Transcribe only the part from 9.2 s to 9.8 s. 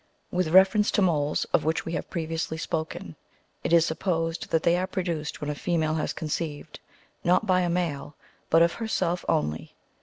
only.